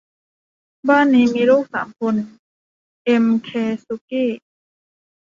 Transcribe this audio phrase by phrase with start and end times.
[0.89, 2.15] บ้านนี้มีลูกสามคน
[3.05, 3.49] เอ็ม เค
[3.85, 4.29] สุกี้